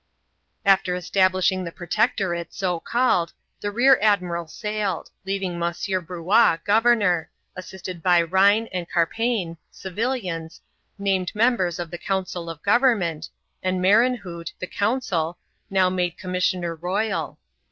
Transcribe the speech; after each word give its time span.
After 0.65 0.95
establishing 0.95 1.63
the 1.63 1.71
Protectorate, 1.71 2.55
so 2.55 2.79
called, 2.79 3.33
the 3.59 3.69
rear 3.69 3.99
admiral 4.01 4.47
sailed; 4.47 5.11
leaving 5.27 5.61
M. 5.61 5.61
Bruat 6.03 6.63
governor, 6.63 7.29
assisted 7.55 8.01
by 8.01 8.23
Beine 8.23 8.67
and 8.73 8.89
Carpegne, 8.89 9.57
civilians, 9.69 10.59
named 10.97 11.35
members 11.35 11.77
of 11.77 11.91
the 11.91 11.99
council 11.99 12.49
of 12.49 12.63
government, 12.63 13.29
and 13.61 13.79
Merenhout, 13.79 14.51
the 14.57 14.65
consul, 14.65 15.37
now 15.69 15.87
made 15.87 16.17
com 16.17 16.31
missioner 16.31 16.73
royal. 16.73 17.37